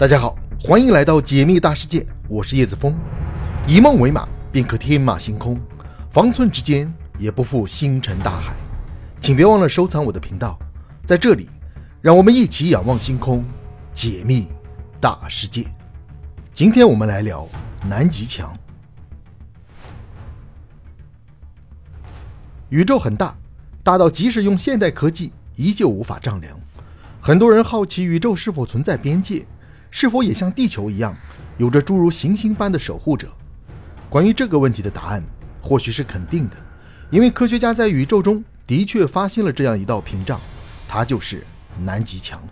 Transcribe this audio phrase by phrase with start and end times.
[0.00, 2.98] 大家好，欢迎来到解密大世界，我是叶子峰。
[3.68, 5.58] 以梦为马，便可天马行空；
[6.10, 8.54] 方寸之间，也不负星辰大海。
[9.20, 10.58] 请别忘了收藏我的频道，
[11.04, 11.50] 在这里，
[12.00, 13.44] 让我们一起仰望星空，
[13.92, 14.48] 解密
[15.02, 15.66] 大世界。
[16.50, 17.46] 今天我们来聊
[17.84, 18.50] 南极墙。
[22.70, 23.36] 宇宙很大，
[23.82, 26.58] 大到即使用现代科技依旧无法丈量。
[27.20, 29.44] 很多人好奇宇宙是否存在边界。
[29.90, 31.14] 是否也像地球一样，
[31.58, 33.28] 有着诸如行星般的守护者？
[34.08, 35.22] 关于这个问题的答案，
[35.60, 36.56] 或许是肯定的，
[37.10, 40.40] 因为科学家在宇宙中的确发现了这样一道屏障，
[40.88, 41.44] 它就是
[41.78, 42.42] 南极墙。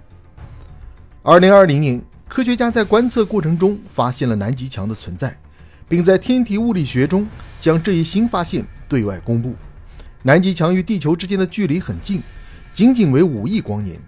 [1.23, 5.37] 二零二零年，科学家在观测过程中发现了南极墙的存在，
[5.89, 7.27] 并在《天体物理学》中
[7.61, 9.55] 将这一新发现对外公布。
[10.23, 12.23] 南极墙与地球之间的距离很近，
[12.73, 14.01] 仅仅为五亿光年。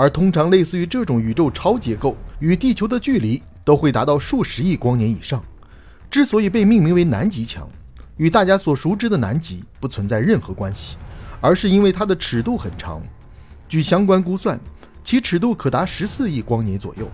[0.00, 5.44] 而通常类似于这种宇宙超结构与地球的距离都会达到数十亿光年以上。
[6.10, 7.68] 之所以被命名为南极墙，
[8.16, 10.96] 与大家所熟知的南极不存在任何关系，
[11.38, 13.02] 而是因为它的尺度很长。
[13.68, 14.58] 据相关估算，
[15.04, 17.06] 其尺度可达十四亿光年左右，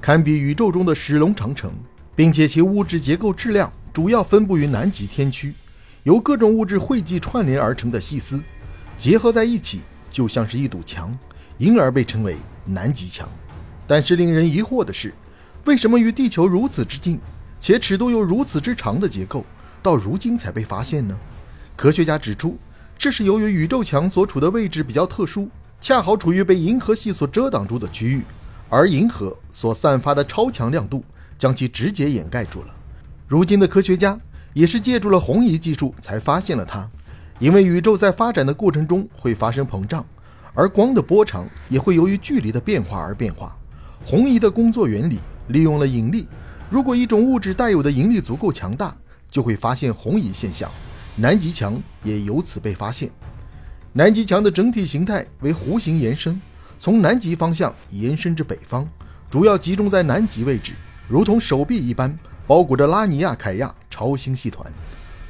[0.00, 1.72] 堪比宇宙中的石龙长城，
[2.16, 5.54] 并且其物质结构质量主要分布于南极天区，
[6.02, 8.40] 由各种物质汇集串联而成的细丝，
[8.98, 11.16] 结合在一起就像是一堵墙。
[11.62, 13.28] 因而被称为南极墙。
[13.86, 15.14] 但是令人疑惑的是，
[15.64, 17.20] 为什么与地球如此之近，
[17.60, 19.44] 且尺度又如此之长的结构，
[19.80, 21.16] 到如今才被发现呢？
[21.76, 22.58] 科学家指出，
[22.98, 25.48] 这是由于宇宙墙所处的位置比较特殊，
[25.80, 28.22] 恰好处于被银河系所遮挡住的区域，
[28.68, 31.04] 而银河所散发的超强亮度
[31.38, 32.74] 将其直接掩盖住了。
[33.28, 34.18] 如今的科学家
[34.52, 36.90] 也是借助了红移技术才发现了它，
[37.38, 40.04] 因为宇宙在发展的过程中会发生膨胀。
[40.54, 43.56] 而光的波长也会由于距离的变化而变化。
[44.04, 46.28] 红移的工作原理利用了引力，
[46.68, 48.94] 如果一种物质带有的引力足够强大，
[49.30, 50.70] 就会发现红移现象。
[51.16, 53.10] 南极墙也由此被发现。
[53.92, 56.40] 南极墙的整体形态为弧形延伸，
[56.78, 58.88] 从南极方向延伸至北方，
[59.30, 60.72] 主要集中在南极位置，
[61.08, 64.70] 如同手臂一般包裹着拉尼亚凯亚超星系团。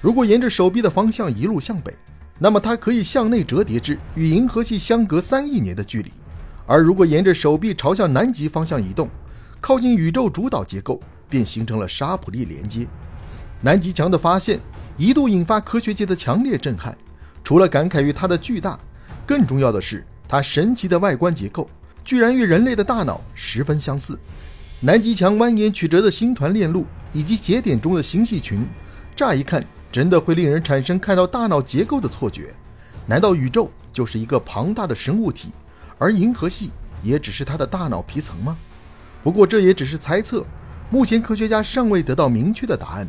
[0.00, 1.94] 如果沿着手臂的方向一路向北。
[2.42, 6.10] 那么它可以向内折叠至与银河系相隔三亿年的距离，
[6.66, 9.08] 而如果沿着手臂朝向南极方向移动，
[9.60, 12.84] 靠近宇宙主导结构，便形成了沙普利连接。
[13.60, 14.58] 南极墙的发现
[14.96, 16.98] 一度引发科学界的强烈震撼，
[17.44, 18.76] 除了感慨于它的巨大，
[19.24, 21.70] 更重要的是它神奇的外观结构
[22.04, 24.18] 居然与人类的大脑十分相似。
[24.80, 28.66] 南极墙蜿蜒曲折的星团链路以及节点中的星系群，
[29.14, 29.64] 乍一看。
[29.92, 32.54] 真的会令人产生看到大脑结构的错觉？
[33.06, 35.50] 难道宇宙就是一个庞大的生物体，
[35.98, 36.70] 而银河系
[37.02, 38.56] 也只是它的大脑皮层吗？
[39.22, 40.44] 不过这也只是猜测，
[40.88, 43.06] 目前科学家尚未得到明确的答案。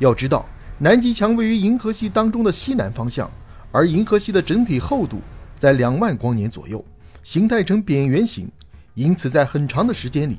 [0.00, 0.44] 要知道，
[0.78, 3.30] 南极墙位于银河系当中的西南方向，
[3.70, 5.20] 而银河系的整体厚度
[5.56, 6.84] 在两万光年左右，
[7.22, 8.50] 形态呈扁圆形，
[8.94, 10.38] 因此在很长的时间里，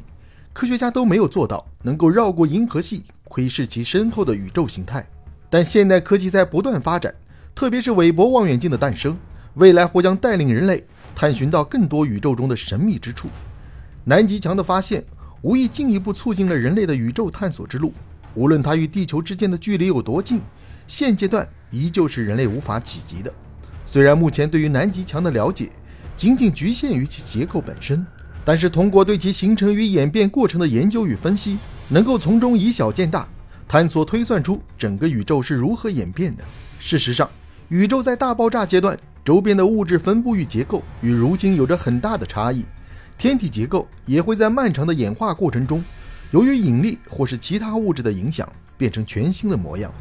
[0.52, 5.08] 科学家都没有做到能够绕过银河系，窥视其身后的宇宙形态。
[5.50, 7.14] 但现代科技在不断发展，
[7.54, 9.18] 特别是韦伯望远镜的诞生，
[9.56, 10.84] 未来或将带领人类
[11.16, 13.30] 探寻到更多宇宙中的神秘之处。
[14.04, 15.04] 南极墙的发现，
[15.42, 17.94] 无疑进一步促进了人类的宇宙探索之路。
[18.34, 20.42] 无论它与地球之间的距离有多近，
[20.88, 23.34] 现阶段依旧是人类无法企及的。
[23.86, 25.70] 虽然目前对于南极墙的了解
[26.18, 28.06] 仅仅局限于其结构本身，
[28.44, 31.58] 但是通过对其形成与演变过程的研究与分析，
[31.88, 33.28] 能够从中以小见大。
[33.68, 36.44] 探索推算出整个宇宙是如何演变的。
[36.80, 37.30] 事实上，
[37.70, 42.64] 宇宙在大爆炸阶段周边的物质分布与结构与如今有着很大的差异，
[43.18, 45.84] 天体结构也会在漫长的演化过程中，
[46.32, 49.92] 由于引力或是其他物质的影响，变成全新的模样。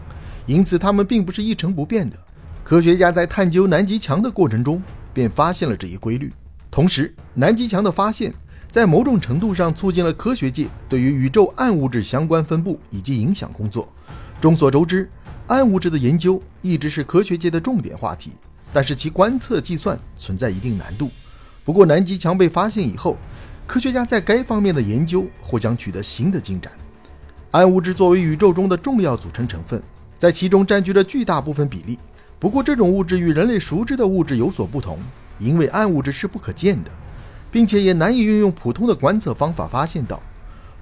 [0.46, 2.16] 因此，它们并不是一成不变的。
[2.62, 4.82] 科学家在探究南极墙的过程中，
[5.12, 6.30] 便发现了这一规律。
[6.70, 8.32] 同时，南极墙的发现。
[8.74, 13.88] 在某种程度上，促进了科学界对于宇宙暗物质相关分布以及影响工作。
[14.40, 15.08] 众所周知，
[15.46, 18.32] 暗物质的研究一直是科学界的重点话题，
[18.72, 21.08] 但是其观测计算存在一定难度。
[21.64, 23.16] 不过，南极墙被发现以后，
[23.64, 26.72] 科学家在该方面的研究或将取得新的进展。
[27.52, 29.80] 暗物质作为宇宙中的重要组成成分，
[30.18, 31.96] 在其中占据着巨大部分比例。
[32.40, 34.98] 不过，这种物质与人类熟知的物质有所不同，
[35.38, 36.90] 因为暗物质是不可见的。
[37.54, 40.20] 并且也难以运用普通的观测方法发现到。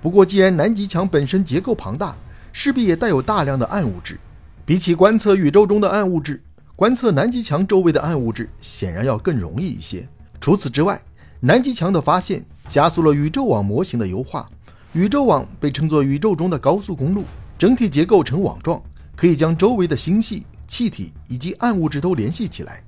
[0.01, 2.17] 不过，既然南极墙本身结构庞大，
[2.51, 4.19] 势必也带有大量的暗物质。
[4.65, 6.43] 比起观测宇宙中的暗物质，
[6.75, 10.09] 观测南极墙周围的暗物质显然要更容易一些。
[10.41, 10.99] 除此之外，
[11.41, 14.49] 南极墙的发现加速了宇宙网模型的优化。
[14.95, 17.25] 宇宙网被称作宇宙中的高速公路，
[17.59, 18.83] 整体结构呈网状，
[19.15, 22.83] 可以将周围的星系、气体以及暗物质都联系起来。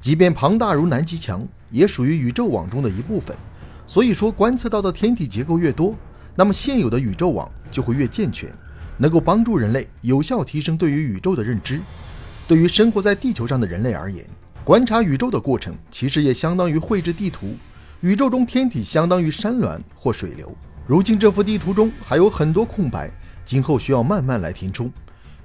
[0.00, 3.36] 即便庞大如南极墙，也属于宇宙网中的一部分。
[3.86, 5.94] 所以说，观测到的天体结构越多，
[6.34, 8.52] 那么现有的宇宙网就会越健全，
[8.98, 11.80] 能够帮助人类有效提升对于宇宙的认知。
[12.48, 14.24] 对于生活在地球上的人类而言，
[14.64, 17.54] 观察宇宙的过程其实也相当于绘制地图。
[18.00, 20.54] 宇宙中天体相当于山峦或水流。
[20.86, 23.10] 如今这幅地图中还有很多空白，
[23.44, 24.92] 今后需要慢慢来填充。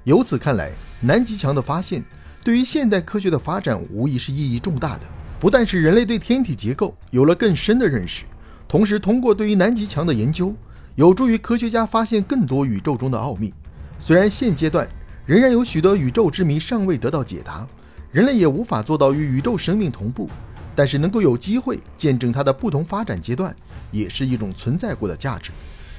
[0.04, 2.02] 由此看来，南极墙的发现
[2.44, 5.02] 对于现代科学的发展无疑是意义重大的。
[5.42, 8.22] 不但是人类对天体结构有了更深的认识，
[8.68, 10.54] 同时通过对于南极墙的研究，
[10.94, 13.52] 有助于科学家发现更多宇宙中的奥秘。
[13.98, 14.86] 虽然现阶段
[15.26, 17.66] 仍然有许多宇宙之谜尚未得到解答，
[18.12, 20.30] 人类也无法做到与宇宙生命同步，
[20.76, 23.52] 但是能够有机会见证它的不同发展阶段，
[23.90, 25.50] 也是一种存在过的价值。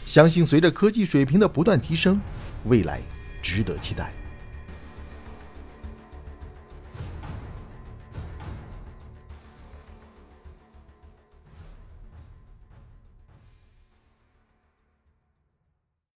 [0.06, 2.18] 相信随着科技水平的不断提升，
[2.68, 3.02] 未来
[3.42, 4.14] 值得期待。